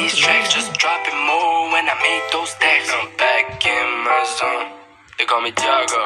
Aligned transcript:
these 0.00 0.16
tracks, 0.16 0.48
just 0.48 0.72
dropping 0.80 1.18
more 1.28 1.76
when 1.76 1.84
I 1.84 1.92
make 2.00 2.24
those 2.32 2.48
stacks. 2.56 2.88
I'm 2.88 3.12
back 3.20 3.60
in 3.60 3.86
my 4.00 4.24
zone. 4.24 4.72
They 5.20 5.28
call 5.28 5.44
me 5.44 5.52
Tiago. 5.52 6.00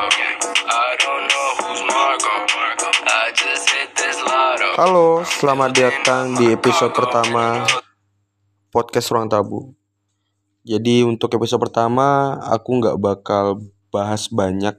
I 0.67 0.98
don't 0.98 1.24
know 1.30 1.49
who's 1.63 1.83
Marco. 1.86 2.34
I 3.07 3.30
just 3.38 3.70
hit 3.70 3.94
this 3.94 4.18
lotto. 4.18 4.68
Halo, 4.75 5.22
selamat 5.22 5.70
datang 5.78 6.34
di 6.34 6.50
episode 6.50 6.91
pertama 6.91 7.62
podcast 8.75 9.14
Ruang 9.14 9.30
Tabu. 9.30 9.70
Jadi 10.66 11.06
untuk 11.06 11.30
episode 11.38 11.62
pertama 11.62 12.34
aku 12.50 12.82
nggak 12.82 12.98
bakal 12.98 13.62
bahas 13.95 14.26
banyak 14.26 14.74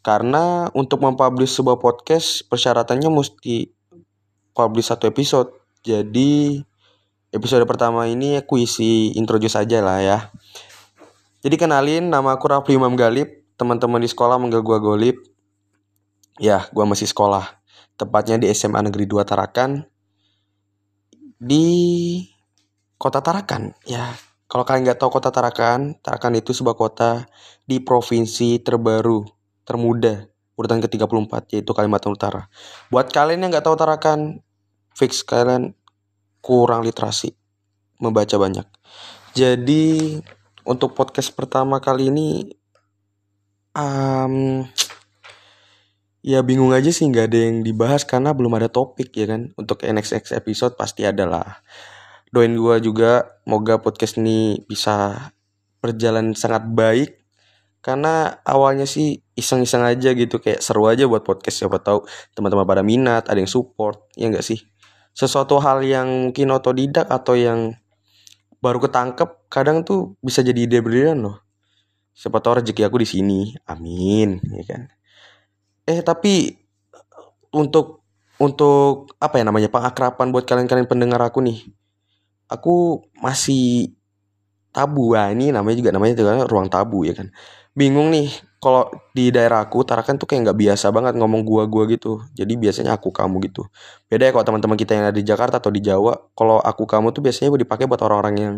karena 0.00 0.72
untuk 0.72 1.04
mempublish 1.04 1.52
sebuah 1.52 1.76
podcast 1.76 2.40
persyaratannya 2.48 3.12
mesti 3.12 3.68
publish 4.56 4.88
satu 4.88 5.12
episode. 5.12 5.52
Jadi 5.84 6.64
episode 7.28 7.64
pertama 7.68 8.08
ini 8.08 8.40
aku 8.40 8.60
isi 8.60 9.12
introduce 9.14 9.56
aja 9.56 9.84
lah 9.84 9.98
ya. 10.00 10.18
Jadi 11.44 11.54
kenalin 11.54 12.10
nama 12.10 12.34
aku 12.34 12.48
Rafli 12.48 12.74
Imam 12.74 12.94
Galib. 12.98 13.44
Teman-teman 13.58 13.98
di 13.98 14.08
sekolah 14.10 14.38
manggil 14.38 14.62
gua 14.62 14.78
Golib. 14.78 15.18
Ya, 16.38 16.66
gua 16.70 16.86
masih 16.86 17.10
sekolah. 17.10 17.58
Tepatnya 17.98 18.38
di 18.38 18.46
SMA 18.54 18.78
Negeri 18.86 19.06
2 19.06 19.26
Tarakan. 19.26 19.86
Di 21.38 21.66
Kota 22.98 23.22
Tarakan. 23.22 23.74
Ya, 23.86 24.14
kalau 24.50 24.66
kalian 24.66 24.90
nggak 24.90 24.98
tahu 24.98 25.10
Kota 25.14 25.30
Tarakan, 25.30 26.00
Tarakan 26.02 26.34
itu 26.40 26.50
sebuah 26.50 26.74
kota 26.74 27.28
di 27.68 27.78
provinsi 27.84 28.58
terbaru, 28.64 29.22
termuda, 29.62 30.26
urutan 30.58 30.82
ke-34 30.82 31.54
yaitu 31.54 31.70
Kalimantan 31.70 32.18
Utara. 32.18 32.50
Buat 32.90 33.14
kalian 33.14 33.46
yang 33.46 33.50
nggak 33.54 33.66
tahu 33.70 33.78
Tarakan, 33.78 34.42
fix 34.98 35.22
kalian 35.22 35.77
kurang 36.48 36.80
literasi, 36.80 37.28
membaca 38.00 38.40
banyak. 38.40 38.64
Jadi 39.36 40.16
untuk 40.64 40.96
podcast 40.96 41.28
pertama 41.36 41.76
kali 41.76 42.08
ini, 42.08 42.48
um, 43.76 44.64
ya 46.24 46.40
bingung 46.40 46.72
aja 46.72 46.88
sih 46.88 47.04
nggak 47.04 47.26
ada 47.28 47.38
yang 47.52 47.60
dibahas 47.60 48.08
karena 48.08 48.32
belum 48.32 48.56
ada 48.56 48.72
topik 48.72 49.12
ya 49.12 49.28
kan. 49.28 49.52
Untuk 49.60 49.84
next 49.84 50.32
episode 50.32 50.72
pasti 50.80 51.04
ada 51.04 51.28
lah. 51.28 51.60
Doain 52.32 52.56
gua 52.56 52.80
juga, 52.80 53.28
moga 53.44 53.76
podcast 53.76 54.16
ini 54.16 54.64
bisa 54.64 55.28
berjalan 55.84 56.32
sangat 56.32 56.64
baik 56.72 57.18
karena 57.78 58.42
awalnya 58.42 58.88
sih 58.88 59.22
iseng-iseng 59.38 59.86
aja 59.86 60.10
gitu 60.10 60.42
kayak 60.42 60.58
seru 60.58 60.90
aja 60.90 61.06
buat 61.06 61.22
podcast 61.22 61.62
siapa 61.62 61.78
tahu 61.78 62.02
teman-teman 62.34 62.66
pada 62.66 62.82
minat 62.82 63.30
ada 63.30 63.38
yang 63.38 63.46
support 63.46 64.10
ya 64.18 64.26
enggak 64.26 64.42
sih 64.42 64.58
sesuatu 65.18 65.58
hal 65.58 65.82
yang 65.82 66.30
mungkin 66.30 66.54
otodidak 66.54 67.10
atau 67.10 67.34
yang 67.34 67.74
baru 68.62 68.78
ketangkep 68.86 69.50
kadang 69.50 69.82
tuh 69.82 70.14
bisa 70.22 70.46
jadi 70.46 70.70
ide 70.70 70.78
brilian 70.78 71.18
loh. 71.26 71.42
Siapa 72.14 72.38
tahu 72.38 72.62
rezeki 72.62 72.86
aku 72.86 73.02
di 73.02 73.08
sini. 73.10 73.40
Amin 73.66 74.38
ya 74.54 74.62
kan? 74.62 74.82
Eh 75.90 76.06
tapi 76.06 76.54
untuk 77.50 78.06
untuk 78.38 79.10
apa 79.18 79.42
ya 79.42 79.44
namanya 79.50 79.66
pengakrapan 79.66 80.30
buat 80.30 80.46
kalian-kalian 80.46 80.86
pendengar 80.86 81.18
aku 81.18 81.42
nih 81.42 81.66
aku 82.46 83.02
masih 83.18 83.90
tabu. 84.70 85.18
Ah 85.18 85.34
ini 85.34 85.50
namanya 85.50 85.82
juga 85.82 85.90
namanya 85.90 86.14
juga 86.14 86.46
ruang 86.46 86.70
tabu 86.70 87.02
ya 87.02 87.18
kan? 87.18 87.34
Bingung 87.74 88.14
nih 88.14 88.30
kalau 88.58 88.90
di 89.14 89.30
daerah 89.30 89.62
aku 89.62 89.86
Tarakan 89.86 90.18
tuh 90.18 90.26
kayak 90.26 90.50
nggak 90.50 90.58
biasa 90.58 90.90
banget 90.90 91.14
ngomong 91.14 91.46
gua 91.46 91.64
gua 91.70 91.86
gitu. 91.86 92.22
Jadi 92.34 92.58
biasanya 92.58 92.98
aku 92.98 93.14
kamu 93.14 93.38
gitu. 93.46 93.70
Beda 94.10 94.26
ya 94.26 94.32
kalau 94.34 94.46
teman-teman 94.46 94.74
kita 94.74 94.98
yang 94.98 95.06
ada 95.06 95.14
di 95.14 95.22
Jakarta 95.22 95.62
atau 95.62 95.70
di 95.70 95.78
Jawa. 95.78 96.18
Kalau 96.34 96.58
aku 96.58 96.82
kamu 96.82 97.14
tuh 97.14 97.22
biasanya 97.22 97.54
dipakai 97.54 97.86
buat 97.86 98.02
orang-orang 98.02 98.34
yang 98.38 98.54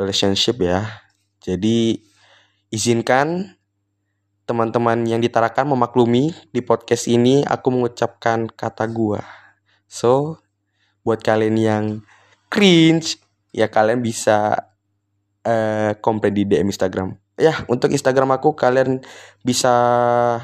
relationship 0.00 0.56
ya. 0.60 0.88
Jadi 1.44 2.00
izinkan 2.72 3.56
teman-teman 4.48 5.04
yang 5.04 5.20
ditarakan 5.20 5.74
memaklumi 5.76 6.32
di 6.54 6.64
podcast 6.64 7.04
ini 7.04 7.44
aku 7.44 7.68
mengucapkan 7.68 8.48
kata 8.48 8.88
gua. 8.88 9.20
So 9.84 10.40
buat 11.04 11.20
kalian 11.20 11.56
yang 11.60 11.84
cringe 12.48 13.20
ya 13.54 13.68
kalian 13.68 14.00
bisa 14.00 14.65
eh 15.46 15.94
komplain 16.02 16.34
di 16.34 16.42
DM 16.42 16.66
Instagram. 16.66 17.14
Ya 17.38 17.54
untuk 17.70 17.94
Instagram 17.94 18.34
aku 18.34 18.58
kalian 18.58 19.06
bisa 19.46 19.70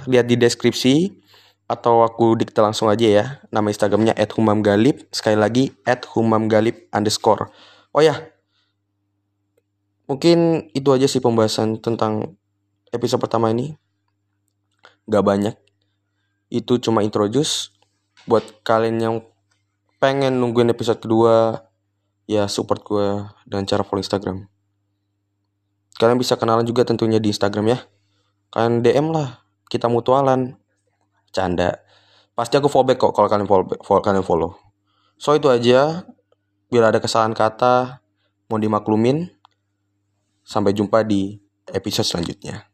lihat 0.06 0.30
di 0.30 0.38
deskripsi 0.38 1.18
atau 1.66 2.06
aku 2.06 2.38
dikte 2.38 2.62
langsung 2.62 2.86
aja 2.86 3.02
ya. 3.02 3.24
Nama 3.50 3.66
Instagramnya 3.66 4.14
@humamgalib 4.38 5.02
sekali 5.10 5.34
lagi 5.34 5.74
@humamgalib 6.14 6.86
underscore. 6.94 7.50
Oh 7.90 8.00
ya 8.04 8.14
mungkin 10.06 10.70
itu 10.76 10.88
aja 10.94 11.10
sih 11.10 11.18
pembahasan 11.18 11.82
tentang 11.82 12.38
episode 12.94 13.18
pertama 13.18 13.50
ini. 13.50 13.74
Gak 15.10 15.24
banyak. 15.26 15.58
Itu 16.46 16.78
cuma 16.78 17.02
introduce 17.02 17.74
buat 18.28 18.44
kalian 18.62 18.96
yang 19.02 19.16
pengen 19.98 20.38
nungguin 20.38 20.70
episode 20.70 21.02
kedua 21.02 21.66
ya 22.30 22.46
support 22.46 22.86
gue 22.86 23.26
dengan 23.46 23.66
cara 23.66 23.82
follow 23.82 24.02
Instagram 24.02 24.46
kalian 26.02 26.18
bisa 26.18 26.34
kenalan 26.34 26.66
juga 26.66 26.82
tentunya 26.82 27.22
di 27.22 27.30
Instagram 27.30 27.78
ya. 27.78 27.78
Kalian 28.50 28.82
DM 28.82 29.14
lah 29.14 29.46
kita 29.70 29.86
mutualan. 29.86 30.58
Canda. 31.30 31.78
Pasti 32.34 32.58
aku 32.58 32.66
fallback 32.66 32.98
kok 32.98 33.14
kalau 33.14 33.30
kalian 33.30 33.46
follow, 33.46 33.70
follow 33.86 34.02
kalian 34.02 34.26
follow. 34.26 34.58
So 35.14 35.38
itu 35.38 35.46
aja. 35.46 36.02
Bila 36.66 36.90
ada 36.90 36.98
kesalahan 36.98 37.38
kata 37.38 38.02
mau 38.50 38.58
dimaklumin. 38.58 39.30
Sampai 40.42 40.74
jumpa 40.74 41.06
di 41.06 41.38
episode 41.70 42.04
selanjutnya. 42.04 42.66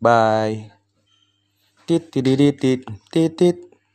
Bye. 0.00 0.72
Tit 1.84 2.08
tit 2.08 2.24
tit 2.24 2.56
tit 3.12 3.32
tit 3.36 3.67